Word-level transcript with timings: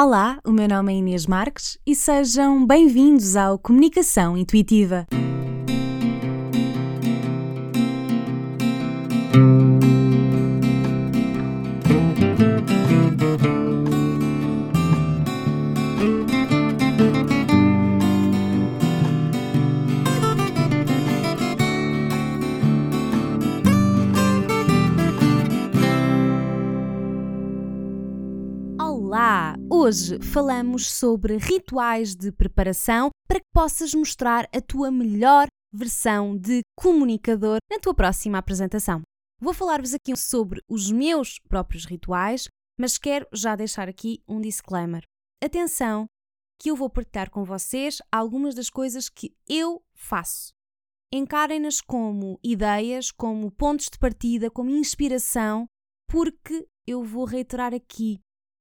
Olá, 0.00 0.38
o 0.46 0.52
meu 0.52 0.68
nome 0.68 0.92
é 0.92 0.96
Inês 0.98 1.26
Marques 1.26 1.76
e 1.84 1.92
sejam 1.92 2.64
bem-vindos 2.64 3.34
ao 3.34 3.58
Comunicação 3.58 4.38
Intuitiva. 4.38 5.08
Hoje 29.88 30.20
falamos 30.20 30.86
sobre 30.86 31.38
rituais 31.38 32.14
de 32.14 32.30
preparação 32.30 33.08
para 33.26 33.40
que 33.40 33.46
possas 33.54 33.94
mostrar 33.94 34.46
a 34.54 34.60
tua 34.60 34.90
melhor 34.90 35.46
versão 35.72 36.36
de 36.36 36.60
comunicador 36.76 37.56
na 37.70 37.78
tua 37.78 37.94
próxima 37.94 38.36
apresentação. 38.36 39.00
Vou 39.40 39.54
falar-vos 39.54 39.94
aqui 39.94 40.14
sobre 40.14 40.62
os 40.68 40.90
meus 40.90 41.38
próprios 41.38 41.86
rituais, 41.86 42.48
mas 42.78 42.98
quero 42.98 43.26
já 43.32 43.56
deixar 43.56 43.88
aqui 43.88 44.22
um 44.28 44.42
disclaimer. 44.42 45.04
Atenção, 45.42 46.04
que 46.60 46.70
eu 46.70 46.76
vou 46.76 46.90
partilhar 46.90 47.30
com 47.30 47.42
vocês 47.42 48.02
algumas 48.12 48.54
das 48.54 48.68
coisas 48.68 49.08
que 49.08 49.34
eu 49.48 49.82
faço. 49.94 50.52
Encarem-nas 51.10 51.80
como 51.80 52.38
ideias, 52.44 53.10
como 53.10 53.50
pontos 53.50 53.88
de 53.90 53.98
partida, 53.98 54.50
como 54.50 54.68
inspiração, 54.68 55.66
porque 56.06 56.68
eu 56.86 57.02
vou 57.02 57.24
reiterar 57.24 57.72
aqui 57.72 58.20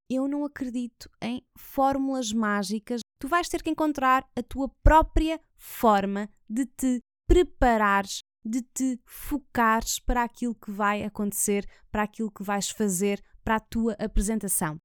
eu 0.09 0.27
não 0.27 0.45
acredito 0.45 1.09
em 1.21 1.43
fórmulas 1.57 2.31
mágicas. 2.31 3.01
Tu 3.19 3.27
vais 3.27 3.49
ter 3.49 3.61
que 3.61 3.69
encontrar 3.69 4.27
a 4.35 4.43
tua 4.43 4.69
própria 4.83 5.39
forma 5.55 6.29
de 6.49 6.65
te 6.65 7.01
preparares, 7.27 8.19
de 8.45 8.61
te 8.61 8.99
focares 9.05 9.99
para 9.99 10.23
aquilo 10.23 10.55
que 10.55 10.71
vai 10.71 11.03
acontecer, 11.03 11.67
para 11.91 12.03
aquilo 12.03 12.31
que 12.31 12.43
vais 12.43 12.69
fazer, 12.69 13.21
para 13.43 13.55
a 13.55 13.59
tua 13.59 13.93
apresentação. 13.93 14.77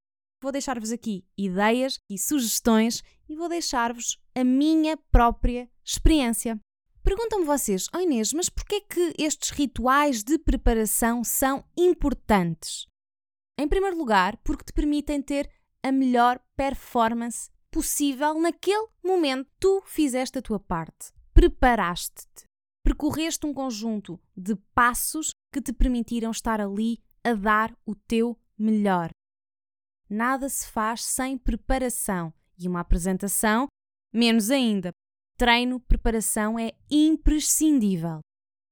Vou 0.42 0.51
deixar-vos 0.51 0.91
aqui 0.91 1.25
ideias 1.39 1.98
e 2.11 2.19
sugestões 2.19 3.03
e 3.29 3.36
vou 3.36 3.48
deixar-vos 3.48 4.19
a 4.34 4.42
minha 4.42 4.97
própria 5.12 5.70
experiência. 5.84 6.59
Perguntam-me 7.05 7.45
vocês, 7.45 7.86
oh 7.95 7.98
Inês, 7.98 8.33
mas 8.33 8.48
porquê 8.48 8.81
que 8.81 9.14
estes 9.19 9.51
rituais 9.51 10.25
de 10.25 10.39
preparação 10.39 11.23
são 11.23 11.64
importantes? 11.77 12.86
Em 13.58 13.69
primeiro 13.69 13.97
lugar, 13.97 14.36
porque 14.39 14.64
te 14.64 14.72
permitem 14.72 15.20
ter 15.20 15.50
a 15.83 15.92
melhor 15.92 16.41
performance 16.56 17.50
possível 17.70 18.41
naquele 18.41 18.89
momento. 19.03 19.50
Tu 19.58 19.83
fizeste 19.86 20.39
a 20.39 20.42
tua 20.42 20.61
parte, 20.61 21.12
preparaste-te, 21.33 22.45
percorreste 22.84 23.47
um 23.47 23.55
conjunto 23.55 24.20
de 24.36 24.55
passos 24.75 25.30
que 25.53 25.61
te 25.61 25.73
permitiram 25.73 26.30
estar 26.30 26.61
ali 26.61 27.03
a 27.25 27.34
dar 27.34 27.77
o 27.86 27.95
teu 27.95 28.39
melhor. 28.58 29.11
Nada 30.08 30.48
se 30.48 30.70
faz 30.70 31.03
sem 31.05 31.39
preparação 31.39 32.33
e 32.58 32.69
uma 32.69 32.80
apresentação, 32.80 33.67
menos 34.12 34.50
ainda. 34.50 34.91
Treino, 35.39 35.80
preparação 35.80 36.58
é 36.58 36.73
imprescindível. 36.91 38.20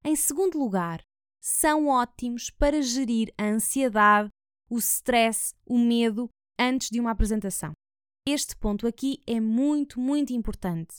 Em 0.05 0.15
segundo 0.15 0.59
lugar, 0.59 1.01
são 1.43 1.89
ótimos 1.89 2.51
para 2.51 2.83
gerir 2.83 3.33
a 3.39 3.45
ansiedade 3.45 4.29
o 4.71 4.79
stress, 4.79 5.53
o 5.67 5.77
medo 5.77 6.31
antes 6.59 6.89
de 6.91 7.01
uma 7.01 7.11
apresentação. 7.11 7.73
Este 8.27 8.57
ponto 8.57 8.87
aqui 8.87 9.21
é 9.27 9.41
muito, 9.41 9.99
muito 9.99 10.33
importante. 10.33 10.99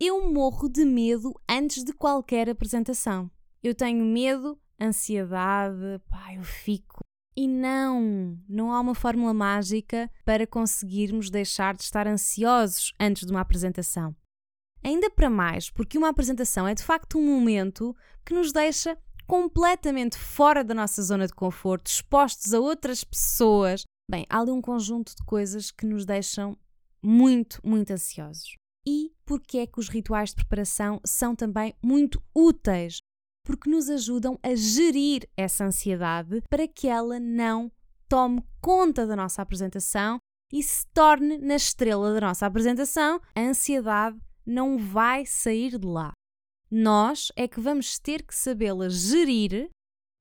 Eu 0.00 0.32
morro 0.32 0.68
de 0.68 0.84
medo 0.84 1.34
antes 1.48 1.84
de 1.84 1.92
qualquer 1.92 2.48
apresentação. 2.48 3.30
Eu 3.62 3.74
tenho 3.74 4.04
medo, 4.04 4.58
ansiedade, 4.80 6.00
pá, 6.08 6.34
eu 6.34 6.42
fico. 6.42 7.00
E 7.36 7.46
não, 7.46 8.38
não 8.48 8.72
há 8.72 8.80
uma 8.80 8.94
fórmula 8.94 9.32
mágica 9.32 10.10
para 10.24 10.46
conseguirmos 10.46 11.30
deixar 11.30 11.74
de 11.74 11.82
estar 11.82 12.06
ansiosos 12.06 12.92
antes 12.98 13.26
de 13.26 13.32
uma 13.32 13.40
apresentação. 13.40 14.14
Ainda 14.82 15.08
para 15.08 15.30
mais, 15.30 15.70
porque 15.70 15.96
uma 15.96 16.08
apresentação 16.08 16.66
é 16.66 16.74
de 16.74 16.82
facto 16.82 17.18
um 17.18 17.24
momento 17.24 17.94
que 18.24 18.34
nos 18.34 18.52
deixa 18.52 18.98
completamente 19.32 20.18
fora 20.18 20.62
da 20.62 20.74
nossa 20.74 21.02
zona 21.02 21.26
de 21.26 21.32
conforto, 21.32 21.86
expostos 21.86 22.52
a 22.52 22.60
outras 22.60 23.02
pessoas. 23.02 23.82
Bem, 24.10 24.26
há 24.28 24.40
ali 24.40 24.50
um 24.50 24.60
conjunto 24.60 25.16
de 25.16 25.24
coisas 25.24 25.70
que 25.70 25.86
nos 25.86 26.04
deixam 26.04 26.54
muito, 27.02 27.58
muito 27.64 27.94
ansiosos. 27.94 28.54
E 28.86 29.10
porque 29.24 29.56
é 29.56 29.66
que 29.66 29.80
os 29.80 29.88
rituais 29.88 30.34
de 30.34 30.36
preparação 30.36 31.00
são 31.02 31.34
também 31.34 31.74
muito 31.82 32.22
úteis? 32.34 32.98
Porque 33.42 33.70
nos 33.70 33.88
ajudam 33.88 34.38
a 34.42 34.54
gerir 34.54 35.26
essa 35.34 35.64
ansiedade 35.64 36.42
para 36.50 36.68
que 36.68 36.86
ela 36.86 37.18
não 37.18 37.72
tome 38.10 38.44
conta 38.60 39.06
da 39.06 39.16
nossa 39.16 39.40
apresentação 39.40 40.18
e 40.52 40.62
se 40.62 40.86
torne 40.88 41.38
na 41.38 41.54
estrela 41.54 42.12
da 42.12 42.20
nossa 42.20 42.44
apresentação, 42.44 43.18
a 43.34 43.40
ansiedade 43.40 44.20
não 44.44 44.76
vai 44.76 45.24
sair 45.24 45.78
de 45.78 45.86
lá. 45.86 46.12
Nós 46.74 47.30
é 47.36 47.46
que 47.46 47.60
vamos 47.60 47.98
ter 47.98 48.22
que 48.22 48.34
sabê-la 48.34 48.88
gerir 48.88 49.68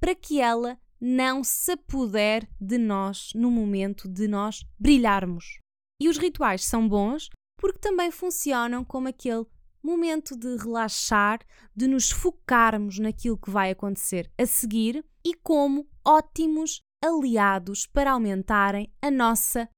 para 0.02 0.14
que 0.14 0.42
ela 0.42 0.78
não 1.00 1.46
se 1.46 1.72
apodere 1.72 2.46
de 2.60 2.78
nós 2.78 3.32
no 3.34 3.50
momento 3.50 4.10
de 4.10 4.28
nós 4.28 4.66
brilharmos. 4.78 5.60
E 5.98 6.10
os 6.10 6.18
rituais 6.18 6.66
são 6.66 6.90
bons 6.90 7.30
porque 7.58 7.80
também 7.80 8.12
funcionam 8.12 8.84
como 8.84 9.08
aquele 9.08 9.46
momento 9.82 10.36
de 10.36 10.58
relaxar, 10.58 11.40
de 11.74 11.88
nos 11.88 12.12
focarmos 12.12 13.00
naquilo 13.00 13.38
que 13.38 13.50
vai 13.50 13.72
acontecer 13.72 14.30
a 14.38 14.46
seguir 14.46 15.06
e 15.24 15.34
como 15.34 15.88
ótimos 16.06 16.82
aliados 17.02 17.88
para 17.88 18.12
aumentarem 18.12 18.94
a 19.02 19.10
nossa 19.10 19.70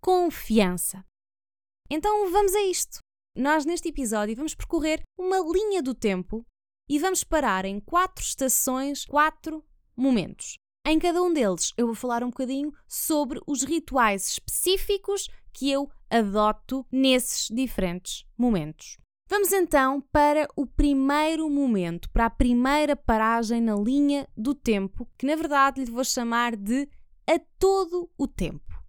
confiança. 0.00 1.04
Então 1.90 2.30
vamos 2.32 2.54
a 2.54 2.62
isto. 2.62 3.00
Nós, 3.34 3.64
neste 3.64 3.88
episódio, 3.88 4.36
vamos 4.36 4.54
percorrer 4.54 5.02
uma 5.18 5.38
linha 5.38 5.82
do 5.82 5.94
tempo 5.94 6.44
e 6.86 6.98
vamos 6.98 7.24
parar 7.24 7.64
em 7.64 7.80
quatro 7.80 8.22
estações, 8.22 9.06
quatro 9.06 9.64
momentos. 9.96 10.56
Em 10.86 10.98
cada 10.98 11.22
um 11.22 11.32
deles, 11.32 11.72
eu 11.78 11.86
vou 11.86 11.94
falar 11.94 12.22
um 12.22 12.28
bocadinho 12.28 12.74
sobre 12.86 13.40
os 13.46 13.62
rituais 13.62 14.28
específicos 14.32 15.30
que 15.50 15.70
eu 15.70 15.90
adoto 16.10 16.84
nesses 16.92 17.48
diferentes 17.48 18.26
momentos. 18.36 18.98
Vamos 19.30 19.50
então 19.50 20.02
para 20.12 20.46
o 20.54 20.66
primeiro 20.66 21.48
momento, 21.48 22.10
para 22.10 22.26
a 22.26 22.30
primeira 22.30 22.94
paragem 22.94 23.62
na 23.62 23.74
linha 23.74 24.28
do 24.36 24.54
tempo, 24.54 25.08
que 25.16 25.24
na 25.24 25.36
verdade 25.36 25.82
lhe 25.82 25.90
vou 25.90 26.04
chamar 26.04 26.54
de 26.54 26.86
a 27.26 27.40
todo 27.58 28.10
o 28.18 28.28
tempo. 28.28 28.84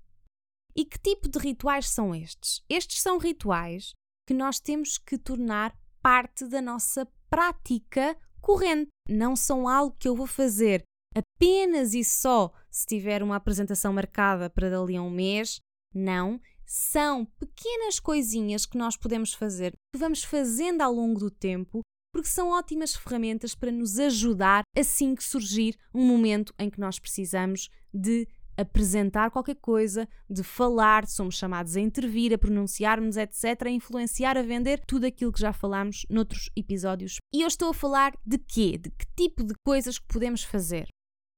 E 0.75 0.83
que 0.83 0.99
tipo 0.99 1.29
de 1.29 1.39
rituais 1.39 1.87
são 1.87 2.13
estes? 2.13 2.61
Estes 2.67 3.01
são 3.01 3.17
rituais 3.17 3.93
que 4.27 4.33
nós 4.33 4.59
temos 4.59 4.97
que 4.97 5.17
tornar 5.17 5.75
parte 6.01 6.47
da 6.47 6.61
nossa 6.61 7.07
prática 7.29 8.15
corrente. 8.41 8.89
Não 9.09 9.35
são 9.35 9.67
algo 9.67 9.95
que 9.97 10.07
eu 10.07 10.15
vou 10.15 10.27
fazer 10.27 10.83
apenas 11.15 11.93
e 11.93 12.03
só 12.03 12.51
se 12.69 12.85
tiver 12.85 13.21
uma 13.21 13.35
apresentação 13.35 13.93
marcada 13.93 14.49
para 14.49 14.69
dali 14.69 14.95
a 14.95 15.01
um 15.01 15.09
mês. 15.09 15.59
Não. 15.93 16.39
São 16.65 17.25
pequenas 17.25 17.99
coisinhas 17.99 18.65
que 18.65 18.77
nós 18.77 18.97
podemos 18.97 19.33
fazer, 19.33 19.73
que 19.93 19.99
vamos 19.99 20.23
fazendo 20.23 20.81
ao 20.81 20.93
longo 20.93 21.19
do 21.19 21.29
tempo, 21.29 21.81
porque 22.13 22.29
são 22.29 22.49
ótimas 22.49 22.95
ferramentas 22.95 23.53
para 23.53 23.71
nos 23.71 23.99
ajudar 23.99 24.63
assim 24.75 25.13
que 25.13 25.23
surgir 25.23 25.77
um 25.93 26.05
momento 26.05 26.53
em 26.57 26.69
que 26.69 26.79
nós 26.79 26.99
precisamos 26.99 27.69
de 27.93 28.27
apresentar 28.57 29.31
qualquer 29.31 29.55
coisa, 29.55 30.07
de 30.29 30.43
falar, 30.43 31.07
somos 31.07 31.35
chamados 31.35 31.75
a 31.75 31.81
intervir, 31.81 32.33
a 32.33 32.37
pronunciarmos, 32.37 33.17
etc., 33.17 33.63
a 33.65 33.69
influenciar, 33.69 34.37
a 34.37 34.41
vender, 34.41 34.81
tudo 34.85 35.05
aquilo 35.05 35.31
que 35.31 35.41
já 35.41 35.53
falámos 35.53 36.05
noutros 36.09 36.49
episódios. 36.55 37.17
E 37.33 37.41
eu 37.41 37.47
estou 37.47 37.69
a 37.69 37.73
falar 37.73 38.13
de 38.25 38.37
quê? 38.37 38.77
De 38.77 38.89
que 38.89 39.05
tipo 39.15 39.43
de 39.43 39.53
coisas 39.65 39.97
que 39.99 40.07
podemos 40.07 40.43
fazer? 40.43 40.87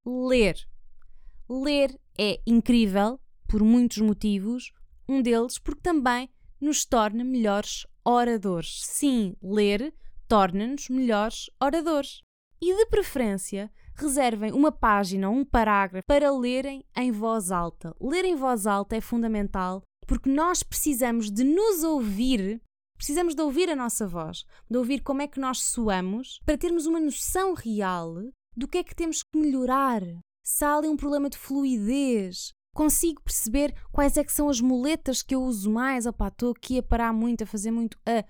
Ler. 0.06 0.56
Ler 1.50 2.00
é 2.18 2.40
incrível 2.45 3.19
por 3.48 3.63
muitos 3.63 4.00
motivos, 4.00 4.72
um 5.07 5.22
deles 5.22 5.60
porque 5.60 5.81
também 5.81 6.30
nos 6.60 6.86
torna 6.86 7.24
melhores 7.24 7.86
oradores. 8.04 8.81
Sim, 8.84 9.36
ler 9.42 9.94
torna-nos 10.28 10.90
melhores 10.90 11.50
oradores. 11.62 12.22
E 12.62 12.75
de 12.75 12.86
preferência, 12.88 13.72
reservem 13.95 14.51
uma 14.51 14.71
página 14.71 15.30
ou 15.30 15.36
um 15.36 15.45
parágrafo 15.45 16.06
para 16.07 16.31
lerem 16.31 16.83
em 16.95 17.12
voz 17.12 17.51
alta. 17.51 17.95
Ler 18.00 18.25
em 18.25 18.36
voz 18.36 18.68
alta 18.68 18.95
é 18.95 19.01
fundamental 19.01 19.81
porque 20.06 20.30
nós 20.30 20.63
precisamos 20.63 21.31
de 21.31 21.44
nos 21.44 21.83
ouvir, 21.83 22.62
precisamos 22.95 23.36
de 23.36 23.42
ouvir 23.42 23.69
a 23.69 23.75
nossa 23.75 24.07
voz, 24.07 24.45
de 24.69 24.77
ouvir 24.77 25.01
como 25.01 25.21
é 25.21 25.27
que 25.27 25.39
nós 25.39 25.63
soamos, 25.63 26.39
para 26.45 26.57
termos 26.57 26.86
uma 26.86 27.00
noção 27.00 27.53
real 27.53 28.15
do 28.56 28.68
que 28.68 28.77
é 28.77 28.83
que 28.83 28.95
temos 28.95 29.24
que 29.24 29.38
melhorar. 29.38 30.01
Se 30.45 30.63
há 30.63 30.75
ali 30.75 30.88
um 30.88 30.97
problema 30.97 31.30
de 31.30 31.38
fluidez, 31.38 32.51
consigo 32.74 33.21
perceber 33.24 33.74
quais 33.92 34.15
é 34.18 34.24
que 34.24 34.31
são 34.31 34.47
as 34.47 34.62
muletas 34.62 35.24
que 35.24 35.33
eu 35.33 35.42
uso 35.42 35.71
mais. 35.71 36.06
Opá, 36.06 36.27
estou 36.27 36.51
aqui 36.51 36.77
a 36.77 36.83
parar 36.83 37.12
muito, 37.12 37.44
a 37.44 37.47
fazer 37.47 37.71
muito. 37.71 37.97
A. 38.06 38.24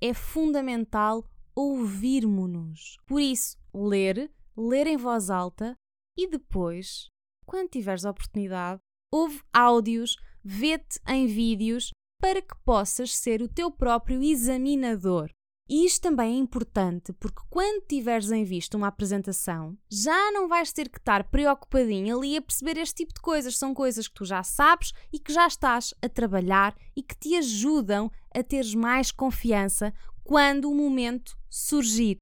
É 0.00 0.14
fundamental 0.14 1.24
ouvirmos-nos. 1.56 2.96
Por 3.04 3.20
isso, 3.20 3.56
ler, 3.74 4.30
ler 4.58 4.86
em 4.86 4.96
voz 4.96 5.30
alta 5.30 5.76
e 6.16 6.28
depois, 6.28 7.06
quando 7.46 7.70
tiveres 7.70 8.04
a 8.04 8.10
oportunidade, 8.10 8.80
ouve 9.12 9.40
áudios, 9.52 10.16
vê-te 10.42 11.00
em 11.06 11.26
vídeos 11.26 11.90
para 12.20 12.42
que 12.42 12.56
possas 12.64 13.16
ser 13.16 13.40
o 13.40 13.48
teu 13.48 13.70
próprio 13.70 14.22
examinador. 14.22 15.30
E 15.70 15.84
isto 15.84 16.00
também 16.02 16.34
é 16.34 16.38
importante 16.38 17.12
porque 17.12 17.42
quando 17.50 17.86
tiveres 17.86 18.30
em 18.32 18.42
vista 18.42 18.76
uma 18.76 18.88
apresentação, 18.88 19.76
já 19.90 20.32
não 20.32 20.48
vais 20.48 20.72
ter 20.72 20.88
que 20.88 20.98
estar 20.98 21.24
preocupadinho 21.24 22.16
ali 22.16 22.38
a 22.38 22.42
perceber 22.42 22.78
este 22.78 23.04
tipo 23.04 23.12
de 23.12 23.20
coisas. 23.20 23.58
São 23.58 23.74
coisas 23.74 24.08
que 24.08 24.14
tu 24.14 24.24
já 24.24 24.42
sabes 24.42 24.92
e 25.12 25.18
que 25.18 25.32
já 25.32 25.46
estás 25.46 25.92
a 26.00 26.08
trabalhar 26.08 26.74
e 26.96 27.02
que 27.02 27.14
te 27.14 27.36
ajudam 27.36 28.10
a 28.34 28.42
teres 28.42 28.74
mais 28.74 29.12
confiança 29.12 29.92
quando 30.24 30.70
o 30.70 30.74
momento 30.74 31.36
surgir. 31.50 32.16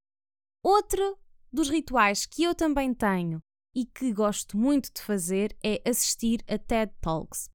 Outro 0.65 1.17
dos 1.53 1.69
rituais 1.69 2.27
que 2.27 2.43
eu 2.43 2.55
também 2.55 2.93
tenho 2.95 3.41
e 3.75 3.85
que 3.85 4.13
gosto 4.13 4.57
muito 4.57 4.93
de 4.93 5.03
fazer 5.03 5.57
é 5.63 5.83
assistir 5.89 6.43
a 6.49 6.59
TED 6.59 6.93
Talks. 7.01 7.49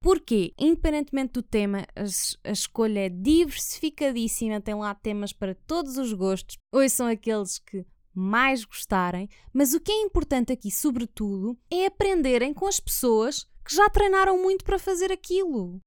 Porquê? 0.00 0.54
Independentemente 0.58 1.32
do 1.32 1.42
tema, 1.42 1.86
a, 1.96 2.50
escolha 2.50 3.06
é 3.06 3.08
diversificadíssima, 3.08 4.60
tem 4.60 4.74
lá 4.74 4.94
temas 4.94 5.32
para 5.32 5.54
todos 5.54 5.96
os 5.96 6.12
gostos, 6.12 6.58
ou 6.70 6.86
são 6.88 7.06
aqueles 7.06 7.58
que 7.58 7.86
mais 8.14 8.64
gostarem, 8.64 9.28
mas 9.52 9.74
o 9.74 9.80
que 9.80 9.90
é 9.90 10.02
importante 10.02 10.52
aqui, 10.52 10.70
sobretudo, 10.70 11.58
é 11.70 11.86
aprenderem 11.86 12.54
com 12.54 12.66
as 12.66 12.78
pessoas 12.78 13.44
que 13.64 13.74
já 13.74 13.88
treinaram 13.88 14.40
muito 14.40 14.64
para 14.64 14.78
fazer 14.78 15.10
aquilo. 15.10 15.80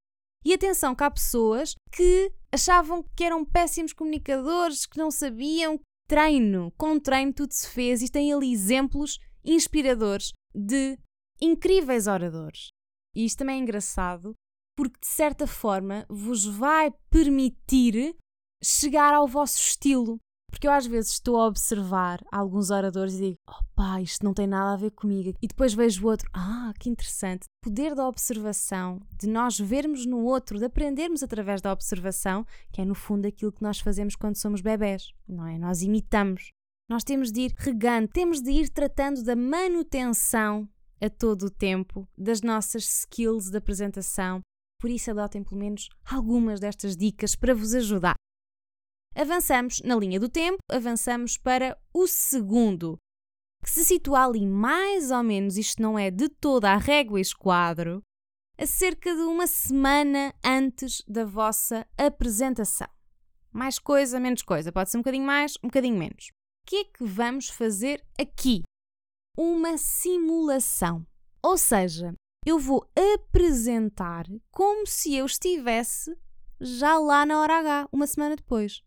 E 0.44 0.54
atenção 0.54 0.95
que 0.95 1.04
há 1.04 1.12
pessoas 1.12 1.75
que 1.92 2.31
achavam 2.51 3.04
que 3.15 3.24
eram 3.24 3.45
péssimos 3.45 3.94
comunicadores, 3.94 4.86
que 4.86 4.98
não 4.98 5.12
sabiam. 5.12 5.80
Treino, 6.07 6.71
com 6.77 7.00
treino 7.00 7.33
tudo 7.33 7.51
se 7.51 7.69
fez 7.69 8.01
e 8.01 8.09
tem 8.09 8.31
ali 8.31 8.51
exemplos 8.51 9.19
inspiradores 9.44 10.31
de 10.56 10.98
incríveis 11.42 12.07
oradores. 12.07 12.69
E 13.15 13.25
isto 13.25 13.39
também 13.39 13.59
é 13.59 13.62
engraçado 13.62 14.33
porque, 14.75 15.00
de 15.00 15.07
certa 15.07 15.48
forma, 15.48 16.06
vos 16.07 16.45
vai 16.45 16.92
permitir 17.09 18.15
chegar 18.63 19.13
ao 19.13 19.27
vosso 19.27 19.59
estilo. 19.59 20.18
Porque 20.57 20.68
eu 20.68 20.71
às 20.71 20.88
vezes 20.88 21.12
estou 21.12 21.39
a 21.39 21.45
observar 21.45 22.19
alguns 22.31 22.71
oradores 22.71 23.13
e 23.13 23.21
digo, 23.21 23.38
opá, 23.48 24.01
isto 24.01 24.25
não 24.25 24.33
tem 24.33 24.48
nada 24.48 24.74
a 24.74 24.75
ver 24.75 24.89
comigo. 24.89 25.38
E 25.39 25.48
depois 25.48 25.75
vejo 25.75 26.04
o 26.04 26.09
outro, 26.09 26.27
ah, 26.33 26.74
que 26.80 26.89
interessante. 26.89 27.44
O 27.44 27.69
poder 27.69 27.94
da 27.94 28.07
observação, 28.07 29.00
de 29.15 29.27
nós 29.27 29.59
vermos 29.59 30.07
no 30.07 30.24
outro, 30.24 30.57
de 30.57 30.65
aprendermos 30.65 31.21
através 31.21 31.62
da 31.62 31.71
observação, 31.71 32.44
que 32.71 32.81
é 32.81 32.86
no 32.86 32.95
fundo 32.95 33.27
aquilo 33.27 33.51
que 33.51 33.62
nós 33.62 33.80
fazemos 33.80 34.15
quando 34.15 34.36
somos 34.36 34.59
bebés, 34.59 35.13
não 35.27 35.45
é? 35.45 35.59
Nós 35.59 35.83
imitamos. 35.83 36.50
Nós 36.89 37.04
temos 37.04 37.31
de 37.31 37.42
ir 37.42 37.54
regando, 37.56 38.07
temos 38.07 38.42
de 38.42 38.50
ir 38.50 38.69
tratando 38.69 39.24
da 39.24 39.36
manutenção 39.36 40.68
a 41.00 41.07
todo 41.07 41.44
o 41.44 41.51
tempo 41.51 42.07
das 42.18 42.42
nossas 42.42 43.01
skills 43.01 43.51
de 43.51 43.57
apresentação. 43.57 44.42
Por 44.81 44.89
isso, 44.89 45.12
adotem 45.12 45.44
pelo 45.44 45.59
menos 45.59 45.88
algumas 46.04 46.59
destas 46.59 46.98
dicas 46.98 47.36
para 47.36 47.54
vos 47.54 47.75
ajudar. 47.75 48.15
Avançamos 49.18 49.81
na 49.81 49.96
linha 49.96 50.19
do 50.19 50.30
tempo, 50.30 50.60
avançamos 50.69 51.38
para 51.38 51.78
o 51.94 52.06
segundo, 52.06 52.98
que 53.64 53.69
se 53.69 53.84
situa 53.84 54.25
ali 54.25 54.46
mais 54.46 55.10
ou 55.10 55.24
menos, 55.24 55.58
isto 55.58 55.81
não 55.81 55.98
é 55.98 56.12
de 56.12 56.30
toda 56.30 56.72
a 56.72 56.78
régua 56.78 57.19
esquadro, 57.19 58.04
a 58.60 58.66
cerca 58.68 59.16
de 59.16 59.22
uma 59.22 59.48
semana 59.48 60.34
antes 60.46 61.04
da 61.08 61.25
vossa 61.25 61.88
apresentação. 61.98 62.88
Mais 63.52 63.80
coisa, 63.80 64.19
menos 64.19 64.44
coisa, 64.44 64.72
pode 64.72 64.92
ser 64.92 64.98
um 64.98 65.02
bocadinho 65.02 65.25
mais, 65.25 65.56
um 65.64 65.68
bocadinho 65.68 65.98
menos. 65.98 66.28
O 66.28 66.69
que 66.69 66.75
é 66.75 66.84
que 66.84 67.04
vamos 67.04 67.50
fazer 67.50 68.04
aqui? 68.19 68.64
uma 69.38 69.78
simulação. 69.78 71.06
Ou 71.44 71.58
seja, 71.58 72.16
eu 72.46 72.58
vou 72.58 72.90
apresentar 73.14 74.25
como 74.52 74.88
se 74.88 75.16
eu 75.16 75.28
estivesse 75.28 76.18
já 76.60 76.98
lá 76.98 77.24
na 77.25 77.40
hora 77.40 77.60
H, 77.60 77.90
uma 77.92 78.08
semana 78.08 78.36
depois. 78.36 78.81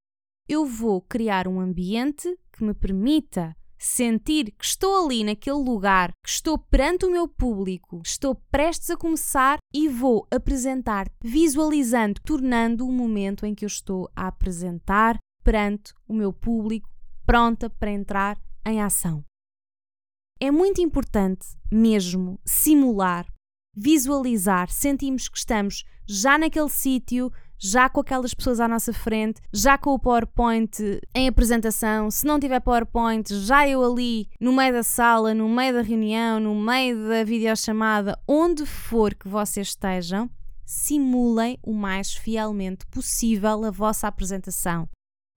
Eu 0.52 0.66
vou 0.66 1.00
criar 1.00 1.46
um 1.46 1.60
ambiente 1.60 2.36
que 2.52 2.64
me 2.64 2.74
permita 2.74 3.56
sentir 3.78 4.50
que 4.50 4.64
estou 4.64 5.04
ali 5.04 5.22
naquele 5.22 5.58
lugar, 5.58 6.10
que 6.24 6.28
estou 6.28 6.58
perante 6.58 7.06
o 7.06 7.10
meu 7.12 7.28
público, 7.28 8.02
estou 8.04 8.34
prestes 8.50 8.90
a 8.90 8.96
começar 8.96 9.60
e 9.72 9.88
vou 9.88 10.26
apresentar, 10.28 11.08
visualizando, 11.22 12.20
tornando 12.22 12.84
o 12.84 12.90
momento 12.90 13.46
em 13.46 13.54
que 13.54 13.64
eu 13.64 13.68
estou 13.68 14.10
a 14.16 14.26
apresentar 14.26 15.20
perante 15.44 15.94
o 16.08 16.12
meu 16.12 16.32
público, 16.32 16.90
pronta 17.24 17.70
para 17.70 17.92
entrar 17.92 18.36
em 18.66 18.82
ação. 18.82 19.24
É 20.40 20.50
muito 20.50 20.80
importante 20.80 21.46
mesmo 21.70 22.40
simular, 22.44 23.24
visualizar, 23.72 24.68
sentimos 24.68 25.28
que 25.28 25.38
estamos 25.38 25.84
já 26.08 26.36
naquele 26.36 26.68
sítio, 26.68 27.30
já 27.60 27.90
com 27.90 28.00
aquelas 28.00 28.32
pessoas 28.32 28.58
à 28.58 28.66
nossa 28.66 28.92
frente, 28.92 29.42
já 29.52 29.76
com 29.76 29.90
o 29.90 29.98
PowerPoint 29.98 30.80
em 31.14 31.28
apresentação. 31.28 32.10
Se 32.10 32.24
não 32.24 32.40
tiver 32.40 32.58
PowerPoint, 32.60 33.34
já 33.34 33.68
eu 33.68 33.84
ali 33.84 34.28
no 34.40 34.52
meio 34.52 34.72
da 34.72 34.82
sala, 34.82 35.34
no 35.34 35.48
meio 35.48 35.74
da 35.74 35.82
reunião, 35.82 36.40
no 36.40 36.54
meio 36.54 37.06
da 37.06 37.22
videochamada, 37.22 38.18
onde 38.26 38.64
for 38.64 39.14
que 39.14 39.28
vocês 39.28 39.68
estejam, 39.68 40.30
simulem 40.64 41.58
o 41.62 41.74
mais 41.74 42.14
fielmente 42.14 42.86
possível 42.86 43.64
a 43.64 43.70
vossa 43.70 44.08
apresentação. 44.08 44.88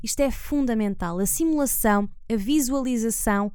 Isto 0.02 0.22
é 0.22 0.32
fundamental. 0.32 1.20
A 1.20 1.26
simulação, 1.26 2.10
a 2.32 2.36
visualização 2.36 3.52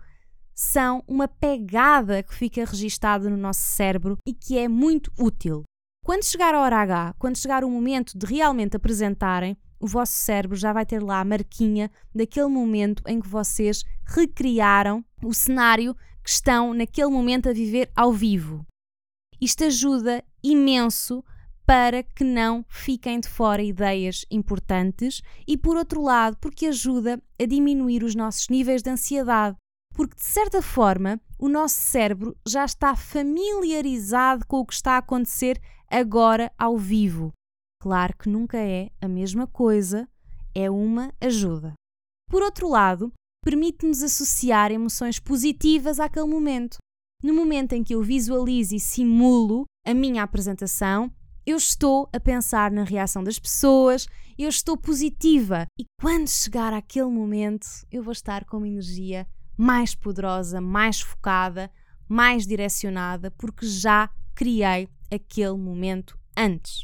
são 0.54 1.04
uma 1.06 1.28
pegada 1.28 2.22
que 2.22 2.34
fica 2.34 2.64
registada 2.64 3.30
no 3.30 3.36
nosso 3.36 3.60
cérebro 3.60 4.18
e 4.26 4.34
que 4.34 4.58
é 4.58 4.66
muito 4.66 5.12
útil. 5.16 5.62
Quando 6.08 6.24
chegar 6.24 6.54
a 6.54 6.62
hora 6.62 6.78
H, 6.78 7.16
quando 7.18 7.36
chegar 7.36 7.62
o 7.62 7.70
momento 7.70 8.16
de 8.16 8.24
realmente 8.24 8.74
apresentarem, 8.74 9.58
o 9.78 9.86
vosso 9.86 10.14
cérebro 10.14 10.56
já 10.56 10.72
vai 10.72 10.86
ter 10.86 11.02
lá 11.02 11.20
a 11.20 11.24
marquinha 11.24 11.90
daquele 12.14 12.46
momento 12.46 13.02
em 13.06 13.20
que 13.20 13.28
vocês 13.28 13.84
recriaram 14.06 15.04
o 15.22 15.34
cenário 15.34 15.94
que 16.24 16.30
estão 16.30 16.72
naquele 16.72 17.10
momento 17.10 17.50
a 17.50 17.52
viver 17.52 17.90
ao 17.94 18.10
vivo. 18.10 18.64
Isto 19.38 19.64
ajuda 19.64 20.24
imenso 20.42 21.22
para 21.66 22.02
que 22.02 22.24
não 22.24 22.64
fiquem 22.70 23.20
de 23.20 23.28
fora 23.28 23.62
ideias 23.62 24.24
importantes 24.30 25.20
e, 25.46 25.58
por 25.58 25.76
outro 25.76 26.00
lado, 26.00 26.38
porque 26.40 26.68
ajuda 26.68 27.22
a 27.38 27.44
diminuir 27.44 28.02
os 28.02 28.14
nossos 28.14 28.48
níveis 28.48 28.82
de 28.82 28.88
ansiedade 28.88 29.58
porque 29.98 30.14
de 30.14 30.24
certa 30.24 30.62
forma 30.62 31.20
o 31.40 31.48
nosso 31.48 31.74
cérebro 31.74 32.36
já 32.46 32.64
está 32.64 32.94
familiarizado 32.94 34.46
com 34.46 34.58
o 34.58 34.64
que 34.64 34.74
está 34.74 34.92
a 34.92 34.98
acontecer 34.98 35.60
agora 35.90 36.52
ao 36.58 36.76
vivo. 36.76 37.32
Claro 37.80 38.16
que 38.16 38.28
nunca 38.28 38.58
é 38.58 38.90
a 39.00 39.08
mesma 39.08 39.46
coisa, 39.46 40.08
é 40.54 40.70
uma 40.70 41.12
ajuda. 41.20 41.74
Por 42.28 42.42
outro 42.42 42.68
lado, 42.68 43.12
permite-nos 43.44 44.02
associar 44.02 44.72
emoções 44.72 45.18
positivas 45.18 46.00
àquele 46.00 46.26
momento. 46.26 46.78
No 47.22 47.32
momento 47.32 47.72
em 47.72 47.82
que 47.82 47.94
eu 47.94 48.02
visualizo 48.02 48.74
e 48.74 48.80
simulo 48.80 49.64
a 49.86 49.94
minha 49.94 50.22
apresentação, 50.22 51.10
eu 51.46 51.56
estou 51.56 52.08
a 52.12 52.20
pensar 52.20 52.70
na 52.70 52.84
reação 52.84 53.24
das 53.24 53.38
pessoas, 53.38 54.06
eu 54.38 54.48
estou 54.48 54.76
positiva 54.76 55.66
e 55.80 55.84
quando 56.00 56.28
chegar 56.28 56.72
aquele 56.72 57.08
momento, 57.08 57.66
eu 57.90 58.02
vou 58.02 58.12
estar 58.12 58.44
com 58.44 58.58
uma 58.58 58.68
energia 58.68 59.26
mais 59.56 59.94
poderosa, 59.94 60.60
mais 60.60 61.00
focada, 61.00 61.70
mais 62.08 62.46
direcionada, 62.46 63.30
porque 63.30 63.66
já 63.66 64.10
criei 64.34 64.88
aquele 65.10 65.56
momento 65.56 66.18
antes. 66.36 66.82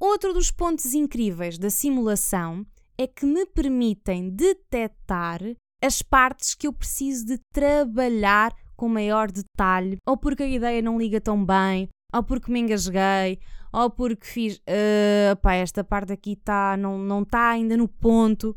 Outro 0.00 0.32
dos 0.32 0.50
pontos 0.50 0.94
incríveis 0.94 1.58
da 1.58 1.70
simulação 1.70 2.64
é 2.96 3.06
que 3.06 3.26
me 3.26 3.46
permitem 3.46 4.30
detectar 4.30 5.40
as 5.82 6.02
partes 6.02 6.54
que 6.54 6.66
eu 6.66 6.72
preciso 6.72 7.26
de 7.26 7.38
trabalhar 7.52 8.52
com 8.76 8.88
maior 8.88 9.30
detalhe, 9.30 9.96
ou 10.06 10.16
porque 10.16 10.42
a 10.42 10.48
ideia 10.48 10.82
não 10.82 10.98
liga 10.98 11.20
tão 11.20 11.44
bem, 11.44 11.88
ou 12.14 12.22
porque 12.22 12.50
me 12.50 12.60
engasguei, 12.60 13.40
ou 13.72 13.90
porque 13.90 14.26
fiz, 14.26 14.56
uh, 14.58 15.36
pá, 15.42 15.54
esta 15.54 15.82
parte 15.82 16.12
aqui 16.12 16.36
tá, 16.36 16.76
não 16.76 16.96
está 16.96 17.08
não 17.08 17.24
tá 17.24 17.48
ainda 17.50 17.76
no 17.76 17.88
ponto. 17.88 18.54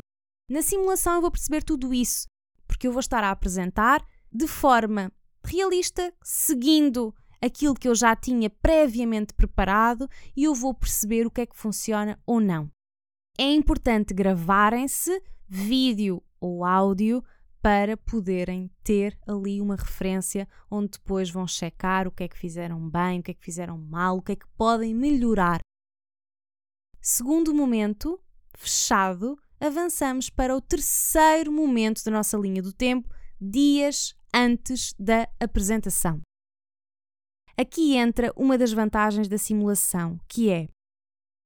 Na 0.49 0.61
simulação 0.61 1.15
eu 1.15 1.21
vou 1.21 1.31
perceber 1.31 1.63
tudo 1.63 1.93
isso 1.93 2.25
porque 2.71 2.87
eu 2.87 2.93
vou 2.93 3.01
estar 3.01 3.21
a 3.21 3.31
apresentar 3.31 4.01
de 4.31 4.47
forma 4.47 5.11
realista, 5.45 6.13
seguindo 6.23 7.13
aquilo 7.41 7.73
que 7.73 7.87
eu 7.87 7.95
já 7.95 8.15
tinha 8.15 8.49
previamente 8.49 9.33
preparado 9.33 10.07
e 10.35 10.43
eu 10.43 10.53
vou 10.53 10.73
perceber 10.73 11.25
o 11.25 11.31
que 11.31 11.41
é 11.41 11.45
que 11.45 11.57
funciona 11.57 12.19
ou 12.25 12.39
não. 12.39 12.71
É 13.37 13.51
importante 13.51 14.13
gravarem-se 14.13 15.21
vídeo 15.47 16.21
ou 16.39 16.63
áudio 16.63 17.23
para 17.61 17.95
poderem 17.95 18.69
ter 18.83 19.17
ali 19.27 19.61
uma 19.61 19.75
referência 19.75 20.47
onde 20.69 20.91
depois 20.91 21.29
vão 21.29 21.47
checar 21.47 22.07
o 22.07 22.11
que 22.11 22.23
é 22.23 22.27
que 22.27 22.37
fizeram 22.37 22.89
bem, 22.89 23.19
o 23.19 23.23
que 23.23 23.31
é 23.31 23.33
que 23.33 23.43
fizeram 23.43 23.77
mal, 23.77 24.17
o 24.17 24.21
que 24.21 24.31
é 24.31 24.35
que 24.35 24.47
podem 24.57 24.95
melhorar. 24.95 25.59
Segundo 26.99 27.53
momento, 27.53 28.19
fechado, 28.55 29.37
avançamos 29.59 30.29
para 30.29 30.55
o 30.55 30.61
terceiro 30.61 31.51
momento 31.51 32.03
da 32.03 32.11
nossa 32.11 32.37
linha 32.37 32.61
do 32.61 32.73
tempo, 32.73 33.09
dias 33.39 34.15
antes 34.33 34.93
da 34.99 35.27
apresentação. 35.39 36.21
Aqui 37.57 37.95
entra 37.95 38.31
uma 38.35 38.57
das 38.57 38.71
vantagens 38.71 39.27
da 39.27 39.37
simulação, 39.37 40.19
que 40.27 40.49
é 40.49 40.67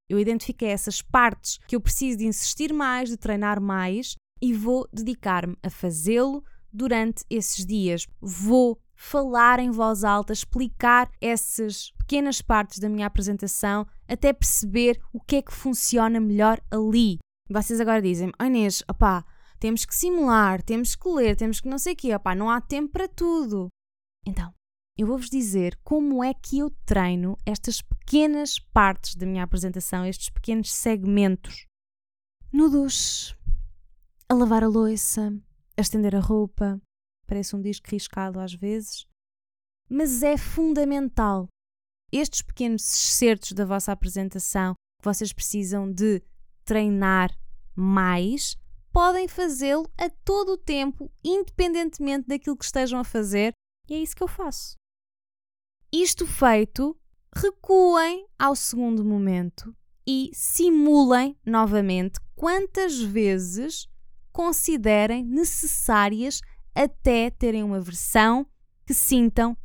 eu 0.08 0.18
identifiquei 0.18 0.68
essas 0.68 1.02
partes 1.02 1.58
que 1.66 1.74
eu 1.74 1.80
preciso 1.80 2.18
de 2.18 2.26
insistir 2.26 2.72
mais, 2.72 3.08
de 3.08 3.16
treinar 3.16 3.60
mais 3.60 4.14
e 4.40 4.52
vou 4.52 4.88
dedicar-me 4.92 5.56
a 5.62 5.70
fazê-lo 5.70 6.44
durante 6.72 7.24
esses 7.28 7.66
dias. 7.66 8.06
Vou 8.20 8.78
falar 8.94 9.58
em 9.58 9.70
voz 9.70 10.04
alta, 10.04 10.32
explicar 10.32 11.10
essas 11.20 11.90
pequenas 11.98 12.40
partes 12.40 12.78
da 12.78 12.88
minha 12.88 13.06
apresentação 13.06 13.86
até 14.08 14.32
perceber 14.32 15.00
o 15.12 15.20
que 15.20 15.36
é 15.36 15.42
que 15.42 15.52
funciona 15.52 16.20
melhor 16.20 16.60
ali. 16.70 17.18
Vocês 17.50 17.80
agora 17.80 18.00
dizem-me, 18.00 18.32
oh 18.40 18.44
Inês, 18.44 18.82
opá, 18.88 19.24
temos 19.58 19.84
que 19.84 19.94
simular, 19.94 20.62
temos 20.62 20.94
que 20.94 21.08
ler, 21.08 21.36
temos 21.36 21.60
que 21.60 21.68
não 21.68 21.78
sei 21.78 21.92
o 21.94 21.96
quê, 21.96 22.14
opá, 22.14 22.34
não 22.34 22.48
há 22.48 22.60
tempo 22.60 22.92
para 22.92 23.08
tudo. 23.08 23.68
Então, 24.24 24.52
eu 24.98 25.06
vou-vos 25.06 25.28
dizer 25.28 25.78
como 25.84 26.24
é 26.24 26.32
que 26.32 26.58
eu 26.58 26.70
treino 26.86 27.36
estas 27.44 27.82
pequenas 27.82 28.58
partes 28.58 29.14
da 29.14 29.26
minha 29.26 29.42
apresentação, 29.42 30.06
estes 30.06 30.30
pequenos 30.30 30.72
segmentos. 30.72 31.66
No 32.50 32.70
duche, 32.70 33.36
a 34.28 34.34
lavar 34.34 34.64
a 34.64 34.68
louça, 34.68 35.30
a 35.76 35.80
estender 35.80 36.16
a 36.16 36.20
roupa, 36.20 36.80
parece 37.26 37.54
um 37.54 37.60
disco 37.60 37.90
riscado 37.90 38.40
às 38.40 38.54
vezes, 38.54 39.06
mas 39.88 40.22
é 40.22 40.38
fundamental. 40.38 41.46
Estes 42.10 42.40
pequenos 42.40 42.82
excertos 42.82 43.52
da 43.52 43.66
vossa 43.66 43.92
apresentação 43.92 44.74
que 44.98 45.04
vocês 45.04 45.32
precisam 45.32 45.92
de 45.92 46.22
treinar 46.64 47.36
mais, 47.74 48.56
podem 48.90 49.28
fazê-lo 49.28 49.86
a 49.98 50.08
todo 50.08 50.52
o 50.52 50.56
tempo, 50.58 51.12
independentemente 51.22 52.26
daquilo 52.26 52.56
que 52.56 52.64
estejam 52.64 52.98
a 52.98 53.04
fazer, 53.04 53.52
e 53.88 53.94
é 53.94 53.98
isso 53.98 54.16
que 54.16 54.22
eu 54.22 54.28
faço. 54.28 54.74
Isto 55.92 56.26
feito, 56.26 56.96
recuem 57.34 58.26
ao 58.38 58.56
segundo 58.56 59.04
momento 59.04 59.74
e 60.06 60.30
simulem 60.32 61.36
novamente 61.44 62.18
quantas 62.34 63.00
vezes 63.00 63.88
considerem 64.32 65.24
necessárias 65.24 66.40
até 66.74 67.30
terem 67.30 67.62
uma 67.62 67.80
versão 67.80 68.46
que 68.84 68.92
sintam 68.92 69.56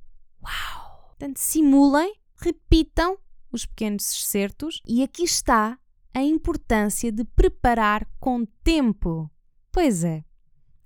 uau. 0.42 1.08
Portanto, 1.10 1.38
simulem, 1.38 2.14
repitam 2.36 3.18
os 3.52 3.66
pequenos 3.66 4.10
excertos 4.12 4.82
e 4.88 5.04
aqui 5.04 5.24
está 5.24 5.78
a 6.14 6.22
importância 6.22 7.12
de 7.12 7.24
preparar 7.24 8.08
com 8.20 8.46
tempo. 8.64 9.30
Pois 9.72 10.04
é, 10.04 10.24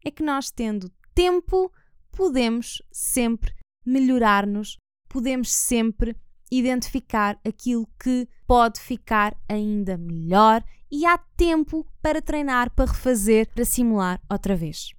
é 0.03 0.11
que 0.11 0.23
nós 0.23 0.51
tendo 0.51 0.91
tempo 1.13 1.71
podemos 2.11 2.81
sempre 2.91 3.53
melhorar-nos 3.85 4.77
podemos 5.15 5.49
sempre 5.49 6.13
identificar 6.51 7.39
aquilo 7.47 7.87
que 7.97 8.27
pode 8.45 8.81
ficar 8.81 9.33
ainda 9.47 9.97
melhor 9.97 10.61
e 10.91 11.05
há 11.05 11.17
tempo 11.17 11.87
para 12.01 12.21
treinar, 12.21 12.69
para 12.71 12.91
refazer, 12.91 13.49
para 13.53 13.63
simular 13.63 14.21
outra 14.29 14.57
vez. 14.57 14.89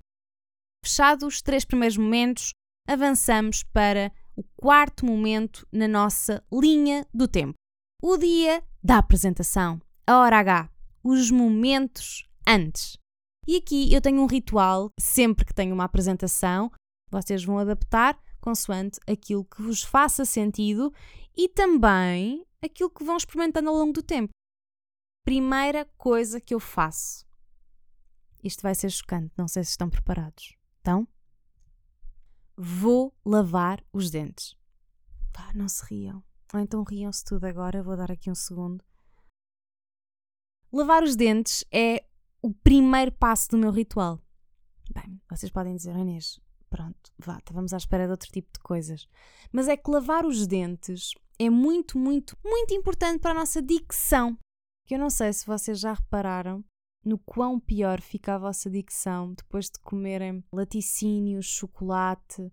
Fechados 0.82 1.34
os 1.34 1.42
três 1.42 1.66
primeiros 1.66 1.98
momentos, 1.98 2.52
avançamos 2.88 3.62
para 3.62 4.10
o 4.34 4.42
quarto 4.56 5.04
momento 5.04 5.68
na 5.70 5.86
nossa 5.86 6.42
linha 6.50 7.06
do 7.12 7.28
tempo. 7.28 7.52
O 8.02 8.16
dia 8.16 8.62
da 8.82 8.96
apresentação, 8.96 9.78
a 10.06 10.20
hora 10.20 10.38
H, 10.38 10.70
os 11.04 11.30
momentos 11.30 12.26
antes. 12.48 12.96
E 13.46 13.56
aqui 13.56 13.92
eu 13.92 14.00
tenho 14.00 14.22
um 14.22 14.26
ritual, 14.26 14.90
sempre 14.98 15.44
que 15.44 15.52
tenho 15.52 15.74
uma 15.74 15.84
apresentação, 15.84 16.72
vocês 17.10 17.44
vão 17.44 17.58
adaptar 17.58 18.18
consoante 18.46 19.00
aquilo 19.08 19.44
que 19.44 19.60
vos 19.60 19.82
faça 19.82 20.24
sentido 20.24 20.94
e 21.36 21.48
também 21.48 22.46
aquilo 22.62 22.88
que 22.88 23.02
vão 23.02 23.16
experimentando 23.16 23.68
ao 23.68 23.74
longo 23.74 23.92
do 23.92 24.02
tempo. 24.02 24.32
Primeira 25.24 25.84
coisa 25.98 26.40
que 26.40 26.54
eu 26.54 26.60
faço. 26.60 27.26
Isto 28.44 28.62
vai 28.62 28.72
ser 28.72 28.88
chocante, 28.90 29.34
não 29.36 29.48
sei 29.48 29.64
se 29.64 29.70
estão 29.70 29.90
preparados. 29.90 30.56
Então, 30.80 31.08
vou 32.56 33.12
lavar 33.24 33.84
os 33.92 34.10
dentes. 34.10 34.56
Pá, 35.32 35.52
não 35.52 35.68
se 35.68 35.84
riam. 35.84 36.22
Ou 36.54 36.60
então 36.60 36.84
riam-se 36.84 37.24
tudo 37.24 37.46
agora, 37.46 37.82
vou 37.82 37.96
dar 37.96 38.12
aqui 38.12 38.30
um 38.30 38.34
segundo. 38.36 38.84
Lavar 40.72 41.02
os 41.02 41.16
dentes 41.16 41.64
é 41.72 42.06
o 42.40 42.54
primeiro 42.54 43.10
passo 43.10 43.48
do 43.50 43.58
meu 43.58 43.72
ritual. 43.72 44.22
Bem, 44.94 45.20
vocês 45.28 45.50
podem 45.50 45.74
dizer, 45.74 45.96
Inês, 45.96 46.38
pronto, 46.76 47.10
vá, 47.18 47.38
estávamos 47.38 47.72
à 47.72 47.78
espera 47.78 48.04
de 48.04 48.10
outro 48.10 48.30
tipo 48.30 48.52
de 48.52 48.60
coisas. 48.60 49.08
Mas 49.50 49.66
é 49.66 49.76
que 49.78 49.90
lavar 49.90 50.26
os 50.26 50.46
dentes 50.46 51.12
é 51.38 51.48
muito, 51.48 51.98
muito, 51.98 52.36
muito 52.44 52.74
importante 52.74 53.20
para 53.20 53.30
a 53.30 53.40
nossa 53.40 53.62
dicção. 53.62 54.36
Que 54.86 54.94
eu 54.94 54.98
não 54.98 55.08
sei 55.08 55.32
se 55.32 55.46
vocês 55.46 55.80
já 55.80 55.94
repararam 55.94 56.62
no 57.02 57.18
quão 57.18 57.58
pior 57.58 58.02
fica 58.02 58.34
a 58.34 58.38
vossa 58.38 58.68
dicção 58.68 59.32
depois 59.32 59.66
de 59.66 59.80
comerem 59.80 60.44
laticínios, 60.52 61.46
chocolate. 61.46 62.52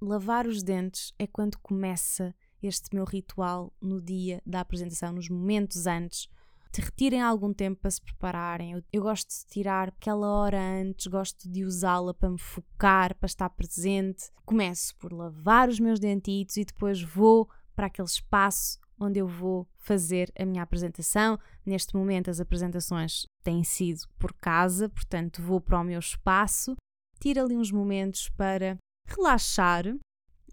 Lavar 0.00 0.46
os 0.46 0.62
dentes 0.62 1.12
é 1.18 1.26
quando 1.26 1.58
começa 1.58 2.32
este 2.62 2.94
meu 2.94 3.04
ritual 3.04 3.72
no 3.80 4.00
dia 4.00 4.40
da 4.46 4.60
apresentação, 4.60 5.12
nos 5.12 5.28
momentos 5.28 5.86
antes, 5.86 6.28
te 6.74 6.80
retirem 6.80 7.22
algum 7.22 7.54
tempo 7.54 7.80
para 7.80 7.90
se 7.90 8.02
prepararem. 8.02 8.72
Eu, 8.72 8.82
eu 8.92 9.02
gosto 9.02 9.28
de 9.28 9.46
tirar 9.46 9.88
aquela 9.88 10.26
hora 10.26 10.60
antes, 10.60 11.06
gosto 11.06 11.48
de 11.48 11.64
usá-la 11.64 12.12
para 12.12 12.30
me 12.30 12.38
focar, 12.38 13.14
para 13.14 13.26
estar 13.26 13.48
presente. 13.50 14.32
Começo 14.44 14.96
por 14.96 15.12
lavar 15.12 15.68
os 15.68 15.78
meus 15.78 16.00
dentitos 16.00 16.56
e 16.56 16.64
depois 16.64 17.00
vou 17.00 17.48
para 17.76 17.86
aquele 17.86 18.08
espaço 18.08 18.80
onde 18.98 19.20
eu 19.20 19.28
vou 19.28 19.68
fazer 19.76 20.32
a 20.36 20.44
minha 20.44 20.64
apresentação. 20.64 21.38
Neste 21.64 21.94
momento, 21.94 22.28
as 22.28 22.40
apresentações 22.40 23.24
têm 23.44 23.62
sido 23.62 24.00
por 24.18 24.32
casa, 24.32 24.88
portanto, 24.88 25.40
vou 25.40 25.60
para 25.60 25.80
o 25.80 25.84
meu 25.84 26.00
espaço, 26.00 26.74
tiro 27.20 27.40
ali 27.40 27.56
uns 27.56 27.70
momentos 27.70 28.28
para 28.30 28.76
relaxar 29.06 29.84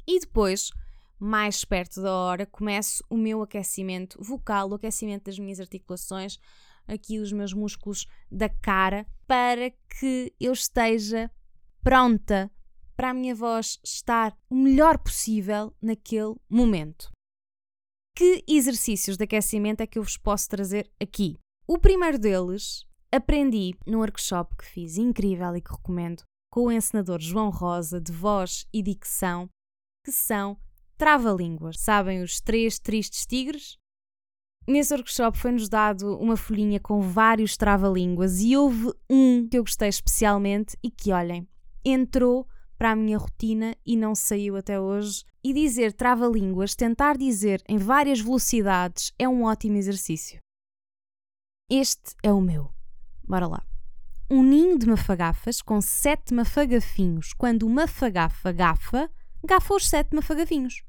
e 0.07 0.19
depois 0.19 0.71
mais 1.21 1.63
perto 1.63 2.01
da 2.01 2.11
hora, 2.11 2.47
começo 2.47 3.03
o 3.07 3.15
meu 3.15 3.43
aquecimento 3.43 4.17
vocal, 4.19 4.71
o 4.71 4.73
aquecimento 4.73 5.25
das 5.25 5.37
minhas 5.37 5.59
articulações, 5.59 6.39
aqui 6.87 7.19
os 7.19 7.31
meus 7.31 7.53
músculos 7.53 8.07
da 8.31 8.49
cara, 8.49 9.05
para 9.27 9.69
que 9.99 10.33
eu 10.39 10.51
esteja 10.51 11.29
pronta 11.83 12.51
para 12.97 13.11
a 13.11 13.13
minha 13.13 13.35
voz 13.35 13.79
estar 13.83 14.35
o 14.49 14.55
melhor 14.55 14.97
possível 14.97 15.71
naquele 15.79 16.35
momento. 16.49 17.11
Que 18.15 18.43
exercícios 18.47 19.15
de 19.15 19.23
aquecimento 19.23 19.81
é 19.81 19.87
que 19.87 19.99
eu 19.99 20.03
vos 20.03 20.17
posso 20.17 20.49
trazer 20.49 20.91
aqui? 20.99 21.37
O 21.67 21.77
primeiro 21.77 22.17
deles 22.17 22.83
aprendi 23.11 23.75
num 23.85 23.99
workshop 23.99 24.57
que 24.57 24.65
fiz 24.65 24.97
incrível 24.97 25.55
e 25.55 25.61
que 25.61 25.71
recomendo 25.71 26.23
com 26.51 26.65
o 26.65 26.71
encenador 26.71 27.19
João 27.21 27.49
Rosa 27.49 28.01
de 28.01 28.11
voz 28.11 28.67
e 28.73 28.81
dicção, 28.81 29.47
que 30.03 30.11
são 30.11 30.57
trava-línguas. 31.01 31.79
Sabem 31.79 32.21
os 32.21 32.39
três 32.39 32.77
tristes 32.77 33.25
tigres? 33.25 33.75
Nesse 34.67 34.93
workshop 34.93 35.35
foi-nos 35.35 35.67
dado 35.67 36.15
uma 36.19 36.37
folhinha 36.37 36.79
com 36.79 37.01
vários 37.01 37.57
trava-línguas 37.57 38.39
e 38.39 38.55
houve 38.55 38.93
um 39.09 39.47
que 39.49 39.57
eu 39.57 39.63
gostei 39.63 39.89
especialmente 39.89 40.77
e 40.83 40.91
que, 40.91 41.11
olhem, 41.11 41.49
entrou 41.83 42.47
para 42.77 42.91
a 42.91 42.95
minha 42.95 43.17
rotina 43.17 43.75
e 43.83 43.97
não 43.97 44.13
saiu 44.13 44.55
até 44.55 44.79
hoje. 44.79 45.23
E 45.43 45.51
dizer 45.53 45.91
trava-línguas, 45.91 46.75
tentar 46.75 47.17
dizer 47.17 47.63
em 47.67 47.79
várias 47.79 48.21
velocidades, 48.21 49.11
é 49.17 49.27
um 49.27 49.45
ótimo 49.45 49.77
exercício. 49.77 50.39
Este 51.67 52.13
é 52.21 52.31
o 52.31 52.39
meu. 52.39 52.71
Bora 53.27 53.47
lá. 53.47 53.65
Um 54.29 54.43
ninho 54.43 54.77
de 54.77 54.85
mafagafas 54.85 55.63
com 55.63 55.81
sete 55.81 56.31
mafagafinhos. 56.31 57.33
Quando 57.33 57.63
uma 57.63 57.87
mafagafa 57.87 58.51
gafa, 58.51 59.09
gafa 59.43 59.73
os 59.73 59.89
sete 59.89 60.13
mafagafinhos. 60.15 60.83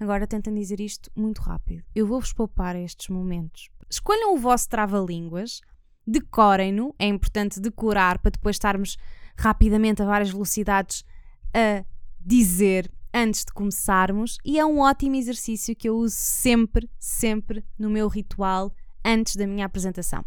Agora 0.00 0.26
tentem 0.26 0.54
dizer 0.54 0.80
isto 0.80 1.10
muito 1.14 1.40
rápido. 1.40 1.82
Eu 1.94 2.06
vou-vos 2.06 2.32
poupar 2.32 2.76
estes 2.76 3.08
momentos. 3.08 3.68
Escolham 3.90 4.34
o 4.34 4.38
vosso 4.38 4.68
trava-línguas, 4.68 5.60
decorem-no, 6.06 6.94
é 6.98 7.06
importante 7.06 7.60
decorar 7.60 8.18
para 8.18 8.30
depois 8.30 8.56
estarmos 8.56 8.96
rapidamente 9.36 10.02
a 10.02 10.06
várias 10.06 10.30
velocidades 10.30 11.04
a 11.54 11.84
dizer 12.20 12.90
antes 13.12 13.44
de 13.44 13.52
começarmos 13.52 14.38
e 14.44 14.58
é 14.58 14.64
um 14.64 14.80
ótimo 14.80 15.16
exercício 15.16 15.74
que 15.74 15.88
eu 15.88 15.96
uso 15.96 16.14
sempre, 16.16 16.90
sempre 16.98 17.64
no 17.78 17.88
meu 17.88 18.08
ritual 18.08 18.72
antes 19.04 19.36
da 19.36 19.46
minha 19.46 19.66
apresentação. 19.66 20.24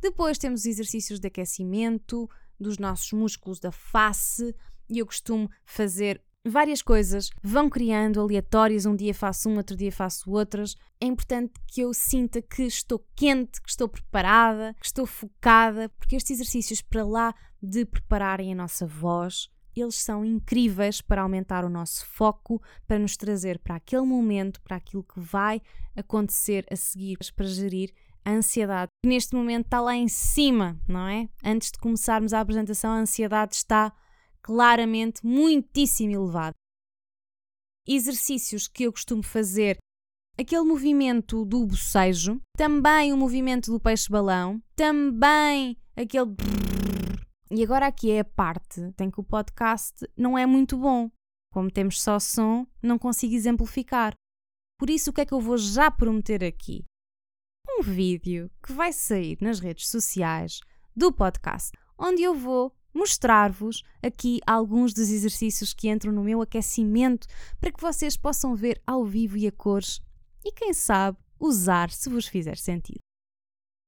Depois 0.00 0.38
temos 0.38 0.60
os 0.60 0.66
exercícios 0.66 1.18
de 1.18 1.26
aquecimento, 1.26 2.28
dos 2.58 2.78
nossos 2.78 3.12
músculos 3.12 3.60
da 3.60 3.70
face 3.70 4.54
e 4.88 4.98
eu 4.98 5.06
costumo 5.06 5.50
fazer 5.64 6.22
várias 6.48 6.82
coisas, 6.82 7.30
vão 7.42 7.68
criando 7.68 8.20
aleatórias, 8.20 8.86
um 8.86 8.94
dia 8.94 9.14
faço 9.14 9.48
uma, 9.48 9.58
outro 9.58 9.76
dia 9.76 9.92
faço 9.92 10.30
outras. 10.30 10.74
É 11.00 11.06
importante 11.06 11.52
que 11.66 11.80
eu 11.80 11.92
sinta 11.92 12.40
que 12.40 12.62
estou 12.62 13.04
quente, 13.14 13.60
que 13.60 13.68
estou 13.68 13.88
preparada, 13.88 14.74
que 14.80 14.86
estou 14.86 15.06
focada, 15.06 15.88
porque 15.90 16.16
estes 16.16 16.32
exercícios, 16.32 16.80
para 16.80 17.04
lá 17.04 17.34
de 17.62 17.84
prepararem 17.84 18.52
a 18.52 18.56
nossa 18.56 18.86
voz, 18.86 19.48
eles 19.74 19.96
são 19.96 20.24
incríveis 20.24 21.00
para 21.00 21.22
aumentar 21.22 21.64
o 21.64 21.68
nosso 21.68 22.06
foco, 22.06 22.62
para 22.86 22.98
nos 22.98 23.16
trazer 23.16 23.58
para 23.58 23.76
aquele 23.76 24.06
momento, 24.06 24.60
para 24.62 24.76
aquilo 24.76 25.02
que 25.02 25.20
vai 25.20 25.60
acontecer 25.94 26.64
a 26.70 26.76
seguir, 26.76 27.18
para 27.34 27.46
gerir 27.46 27.92
a 28.24 28.32
ansiedade, 28.32 28.90
que 29.02 29.08
neste 29.08 29.34
momento 29.34 29.66
está 29.66 29.80
lá 29.80 29.94
em 29.94 30.08
cima, 30.08 30.80
não 30.88 31.06
é? 31.06 31.28
Antes 31.44 31.70
de 31.70 31.78
começarmos 31.78 32.32
a 32.32 32.40
apresentação, 32.40 32.90
a 32.90 32.98
ansiedade 32.98 33.54
está 33.54 33.92
claramente 34.46 35.26
muitíssimo 35.26 36.12
elevada. 36.12 36.54
Exercícios 37.84 38.68
que 38.68 38.84
eu 38.84 38.92
costumo 38.92 39.20
fazer 39.20 39.76
aquele 40.38 40.62
movimento 40.62 41.44
do 41.44 41.66
bocejo, 41.66 42.40
também 42.56 43.12
o 43.12 43.16
movimento 43.16 43.72
do 43.72 43.80
peixe-balão, 43.80 44.62
também 44.76 45.76
aquele 45.96 46.36
e 47.50 47.62
agora 47.62 47.88
aqui 47.88 48.12
é 48.12 48.20
a 48.20 48.24
parte 48.24 48.80
em 49.00 49.10
que 49.10 49.20
o 49.20 49.24
podcast 49.24 50.06
não 50.16 50.38
é 50.38 50.46
muito 50.46 50.76
bom. 50.76 51.10
Como 51.52 51.70
temos 51.70 52.00
só 52.00 52.18
som, 52.18 52.66
não 52.82 52.98
consigo 52.98 53.34
exemplificar. 53.34 54.14
Por 54.78 54.90
isso, 54.90 55.10
o 55.10 55.12
que 55.12 55.22
é 55.22 55.26
que 55.26 55.32
eu 55.32 55.40
vou 55.40 55.56
já 55.56 55.90
prometer 55.90 56.44
aqui? 56.44 56.84
Um 57.68 57.82
vídeo 57.82 58.50
que 58.64 58.72
vai 58.72 58.92
sair 58.92 59.38
nas 59.40 59.58
redes 59.58 59.88
sociais 59.88 60.60
do 60.94 61.12
podcast, 61.12 61.70
onde 61.98 62.22
eu 62.22 62.34
vou 62.34 62.74
mostrar-vos 62.96 63.82
aqui 64.02 64.40
alguns 64.46 64.92
dos 64.92 65.10
exercícios 65.10 65.72
que 65.72 65.88
entram 65.88 66.12
no 66.12 66.24
meu 66.24 66.40
aquecimento 66.40 67.26
para 67.60 67.70
que 67.70 67.80
vocês 67.80 68.16
possam 68.16 68.54
ver 68.54 68.80
ao 68.86 69.04
vivo 69.04 69.36
e 69.36 69.46
a 69.46 69.52
cores 69.52 70.00
e, 70.44 70.50
quem 70.52 70.72
sabe, 70.72 71.18
usar 71.38 71.90
se 71.90 72.08
vos 72.08 72.26
fizer 72.26 72.56
sentido. 72.56 73.00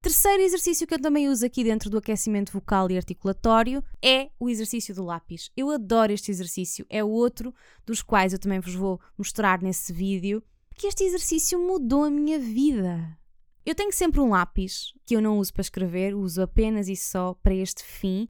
Terceiro 0.00 0.42
exercício 0.42 0.86
que 0.86 0.94
eu 0.94 1.00
também 1.00 1.28
uso 1.28 1.44
aqui 1.44 1.64
dentro 1.64 1.90
do 1.90 1.98
aquecimento 1.98 2.52
vocal 2.52 2.88
e 2.88 2.96
articulatório 2.96 3.82
é 4.00 4.30
o 4.38 4.48
exercício 4.48 4.94
do 4.94 5.04
lápis. 5.04 5.50
Eu 5.56 5.70
adoro 5.70 6.12
este 6.12 6.30
exercício, 6.30 6.86
é 6.88 7.02
outro 7.02 7.52
dos 7.84 8.00
quais 8.00 8.32
eu 8.32 8.38
também 8.38 8.60
vos 8.60 8.74
vou 8.74 9.00
mostrar 9.16 9.60
nesse 9.60 9.92
vídeo, 9.92 10.40
porque 10.68 10.86
este 10.86 11.02
exercício 11.02 11.58
mudou 11.58 12.04
a 12.04 12.10
minha 12.10 12.38
vida. 12.38 13.18
Eu 13.66 13.74
tenho 13.74 13.92
sempre 13.92 14.20
um 14.20 14.30
lápis 14.30 14.94
que 15.04 15.16
eu 15.16 15.20
não 15.20 15.38
uso 15.38 15.52
para 15.52 15.62
escrever, 15.62 16.14
uso 16.14 16.42
apenas 16.42 16.88
e 16.88 16.94
só 16.94 17.34
para 17.34 17.54
este 17.54 17.82
fim. 17.82 18.28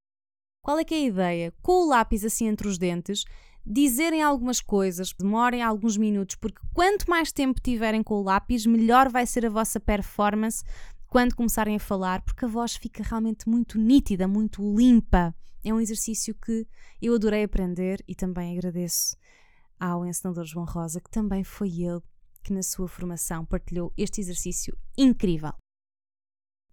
Qual 0.68 0.78
é 0.78 0.84
que 0.84 0.94
é 0.94 0.98
a 0.98 1.06
ideia? 1.06 1.54
Com 1.62 1.86
o 1.86 1.88
lápis 1.88 2.26
assim 2.26 2.46
entre 2.46 2.68
os 2.68 2.76
dentes, 2.76 3.24
dizerem 3.64 4.22
algumas 4.22 4.60
coisas, 4.60 5.14
demorem 5.18 5.62
alguns 5.62 5.96
minutos, 5.96 6.36
porque 6.36 6.60
quanto 6.74 7.08
mais 7.08 7.32
tempo 7.32 7.58
tiverem 7.58 8.02
com 8.02 8.16
o 8.16 8.22
lápis, 8.22 8.66
melhor 8.66 9.08
vai 9.08 9.26
ser 9.26 9.46
a 9.46 9.48
vossa 9.48 9.80
performance 9.80 10.62
quando 11.06 11.34
começarem 11.34 11.76
a 11.76 11.80
falar, 11.80 12.20
porque 12.20 12.44
a 12.44 12.48
voz 12.48 12.76
fica 12.76 13.02
realmente 13.02 13.48
muito 13.48 13.78
nítida, 13.78 14.28
muito 14.28 14.60
limpa. 14.76 15.34
É 15.64 15.72
um 15.72 15.80
exercício 15.80 16.34
que 16.34 16.66
eu 17.00 17.14
adorei 17.14 17.44
aprender 17.44 18.04
e 18.06 18.14
também 18.14 18.58
agradeço 18.58 19.16
ao 19.80 20.04
ensinador 20.04 20.44
João 20.44 20.66
Rosa, 20.66 21.00
que 21.00 21.10
também 21.10 21.44
foi 21.44 21.80
ele 21.80 22.02
que 22.44 22.52
na 22.52 22.62
sua 22.62 22.88
formação 22.88 23.42
partilhou 23.46 23.90
este 23.96 24.20
exercício 24.20 24.76
incrível. 24.98 25.54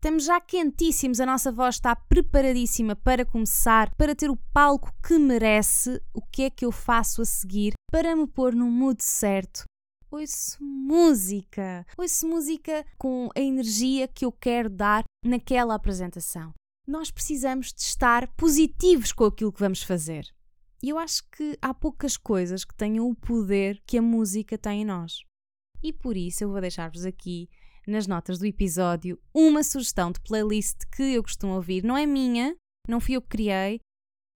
Estamos 0.05 0.25
já 0.25 0.39
quentíssimos, 0.39 1.19
a 1.19 1.25
nossa 1.25 1.51
voz 1.51 1.77
está 1.77 1.95
preparadíssima 1.95 2.95
para 2.95 3.25
começar, 3.25 3.91
para 3.95 4.13
ter 4.13 4.29
o 4.29 4.37
palco 4.53 4.93
que 5.01 5.17
merece. 5.17 5.99
O 6.13 6.21
que 6.21 6.43
é 6.43 6.49
que 6.51 6.63
eu 6.63 6.71
faço 6.71 7.23
a 7.23 7.25
seguir 7.25 7.73
para 7.91 8.15
me 8.15 8.27
pôr 8.27 8.53
no 8.53 8.69
mood 8.69 9.03
certo 9.03 9.63
ouço 10.11 10.63
música. 10.63 11.83
Ouço 11.97 12.27
música 12.27 12.85
com 12.99 13.29
a 13.35 13.39
energia 13.39 14.07
que 14.07 14.23
eu 14.23 14.31
quero 14.31 14.69
dar 14.69 15.03
naquela 15.25 15.73
apresentação. 15.73 16.53
Nós 16.87 17.09
precisamos 17.09 17.73
de 17.73 17.81
estar 17.81 18.27
positivos 18.35 19.11
com 19.11 19.25
aquilo 19.25 19.51
que 19.51 19.59
vamos 19.59 19.81
fazer. 19.81 20.27
E 20.83 20.89
eu 20.89 20.99
acho 20.99 21.27
que 21.31 21.57
há 21.59 21.73
poucas 21.73 22.15
coisas 22.15 22.63
que 22.63 22.75
tenham 22.75 23.09
o 23.09 23.15
poder 23.15 23.81
que 23.87 23.97
a 23.97 24.03
música 24.03 24.55
tem 24.55 24.83
em 24.83 24.85
nós. 24.85 25.23
E 25.81 25.91
por 25.91 26.15
isso 26.15 26.43
eu 26.43 26.51
vou 26.51 26.61
deixar-vos 26.61 27.05
aqui 27.05 27.49
nas 27.89 28.07
notas 28.07 28.39
do 28.39 28.45
episódio 28.45 29.19
uma 29.33 29.63
sugestão 29.63 30.11
de 30.11 30.19
playlist 30.21 30.83
que 30.95 31.15
eu 31.15 31.23
costumo 31.23 31.53
ouvir. 31.53 31.83
Não 31.83 31.97
é 31.97 32.05
minha, 32.05 32.55
não 32.87 32.99
fui 32.99 33.15
eu 33.15 33.21
que 33.21 33.29
criei. 33.29 33.79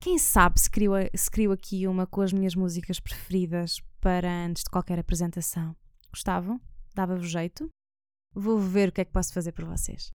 Quem 0.02 0.18
sabe 0.18 0.60
se 0.60 0.70
crio, 0.70 0.94
se 1.16 1.30
crio 1.30 1.52
aqui 1.52 1.88
uma 1.88 2.08
com 2.08 2.22
as 2.22 2.32
minhas 2.32 2.56
músicas 2.56 3.00
preferidas 3.00 3.82
para 4.00 4.30
antes 4.46 4.64
de 4.64 4.70
qualquer 4.70 4.98
apresentação. 4.98 5.76
Gostavam? 6.10 6.60
Dava-vos 6.96 7.30
jeito? 7.30 7.70
Vou 8.34 8.58
ver 8.58 8.90
o 8.90 8.92
que 8.92 9.02
é 9.02 9.06
que 9.06 9.12
posso 9.12 9.34
fazer 9.34 9.52
por 9.52 9.66
vocês. 9.66 10.12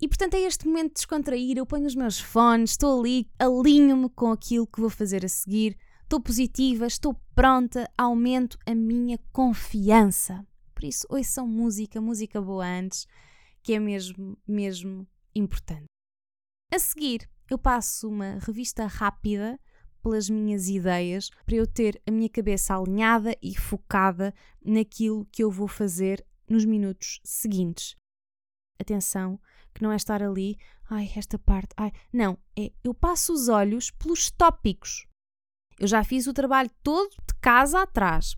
E 0.00 0.06
portanto 0.06 0.34
é 0.34 0.40
este 0.40 0.66
momento 0.66 0.88
de 0.88 0.94
descontrair, 0.94 1.58
eu 1.58 1.66
ponho 1.66 1.86
os 1.86 1.94
meus 1.94 2.20
fones, 2.20 2.70
estou 2.70 3.00
ali, 3.00 3.28
alinho-me 3.38 4.08
com 4.10 4.30
aquilo 4.30 4.66
que 4.66 4.80
vou 4.80 4.90
fazer 4.90 5.24
a 5.24 5.28
seguir, 5.28 5.76
estou 6.02 6.20
positiva, 6.20 6.86
estou 6.86 7.20
pronta, 7.34 7.90
aumento 7.98 8.56
a 8.64 8.74
minha 8.74 9.18
confiança. 9.32 10.46
Por 10.78 10.84
isso, 10.84 11.04
ouçam 11.10 11.44
música, 11.44 12.00
música 12.00 12.40
boa 12.40 12.64
antes, 12.64 13.08
que 13.64 13.72
é 13.74 13.80
mesmo, 13.80 14.38
mesmo 14.46 15.08
importante. 15.34 15.86
A 16.72 16.78
seguir, 16.78 17.28
eu 17.50 17.58
passo 17.58 18.08
uma 18.08 18.38
revista 18.38 18.86
rápida 18.86 19.58
pelas 20.00 20.30
minhas 20.30 20.68
ideias, 20.68 21.30
para 21.44 21.56
eu 21.56 21.66
ter 21.66 22.00
a 22.06 22.12
minha 22.12 22.28
cabeça 22.28 22.76
alinhada 22.76 23.36
e 23.42 23.58
focada 23.58 24.32
naquilo 24.64 25.26
que 25.32 25.42
eu 25.42 25.50
vou 25.50 25.66
fazer 25.66 26.24
nos 26.48 26.64
minutos 26.64 27.18
seguintes. 27.24 27.96
Atenção, 28.80 29.40
que 29.74 29.82
não 29.82 29.90
é 29.90 29.96
estar 29.96 30.22
ali, 30.22 30.56
ai, 30.88 31.10
esta 31.16 31.40
parte, 31.40 31.74
ai, 31.76 31.90
não, 32.12 32.38
é 32.56 32.70
eu 32.84 32.94
passo 32.94 33.32
os 33.32 33.48
olhos 33.48 33.90
pelos 33.90 34.30
tópicos. 34.30 35.08
Eu 35.76 35.88
já 35.88 36.04
fiz 36.04 36.28
o 36.28 36.32
trabalho 36.32 36.70
todo 36.84 37.10
de 37.10 37.34
casa 37.40 37.82
atrás. 37.82 38.36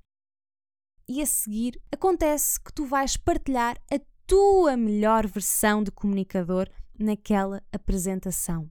E 1.12 1.20
a 1.20 1.26
seguir 1.26 1.82
acontece 1.90 2.60
que 2.60 2.72
tu 2.72 2.86
vais 2.86 3.16
partilhar 3.16 3.76
a 3.92 3.98
tua 4.28 4.76
melhor 4.76 5.26
versão 5.26 5.82
de 5.82 5.90
comunicador 5.90 6.68
naquela 6.96 7.60
apresentação. 7.72 8.70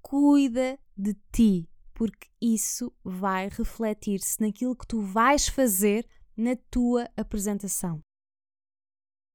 Cuida 0.00 0.78
de 0.96 1.16
ti 1.32 1.68
porque 1.92 2.28
isso 2.40 2.94
vai 3.02 3.48
refletir-se 3.48 4.40
naquilo 4.40 4.76
que 4.76 4.86
tu 4.86 5.00
vais 5.00 5.48
fazer 5.48 6.06
na 6.36 6.54
tua 6.70 7.10
apresentação. 7.16 8.00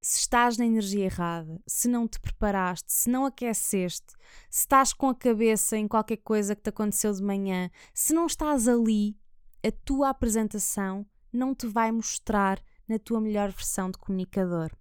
Se 0.02 0.20
estás 0.20 0.58
na 0.58 0.66
energia 0.66 1.04
errada, 1.04 1.62
se 1.68 1.90
não 1.90 2.08
te 2.08 2.22
preparaste, 2.22 2.90
se 2.90 3.10
não 3.10 3.26
aqueceste, 3.26 4.16
se 4.50 4.62
estás 4.62 4.94
com 4.94 5.10
a 5.10 5.16
cabeça 5.16 5.76
em 5.76 5.90
qualquer 5.90 6.18
coisa 6.24 6.56
que 6.56 6.62
te 6.62 6.70
aconteceu 6.70 7.12
de 7.12 7.22
manhã, 7.22 7.70
se 7.94 8.14
não 8.14 8.28
estás 8.28 8.66
ali, 8.66 9.20
a 9.62 9.74
tua 9.84 10.08
apresentação 10.08 11.06
não 11.32 11.54
te 11.54 11.68
vai 11.68 11.92
mostrar 11.92 12.62
na 12.88 12.98
tua 12.98 13.22
melhor 13.22 13.52
versão 13.52 13.92
de 13.92 13.98
comunicador. 13.98 14.72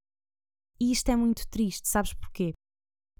E 0.80 0.92
isto 0.92 1.10
é 1.10 1.16
muito 1.16 1.46
triste, 1.48 1.88
sabes 1.88 2.14
porquê? 2.14 2.54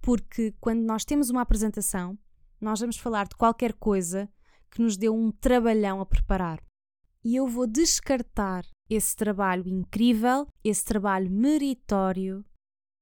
Porque 0.00 0.54
quando 0.60 0.80
nós 0.80 1.04
temos 1.04 1.28
uma 1.28 1.42
apresentação, 1.42 2.18
nós 2.60 2.80
vamos 2.80 2.96
falar 2.96 3.26
de 3.26 3.36
qualquer 3.36 3.74
coisa 3.74 4.28
que 4.70 4.80
nos 4.80 4.96
deu 4.96 5.14
um 5.14 5.30
trabalhão 5.30 6.00
a 6.00 6.06
preparar. 6.06 6.62
E 7.24 7.36
eu 7.36 7.46
vou 7.46 7.66
descartar 7.66 8.64
esse 8.88 9.14
trabalho 9.14 9.68
incrível, 9.68 10.46
esse 10.64 10.84
trabalho 10.84 11.30
meritório, 11.30 12.44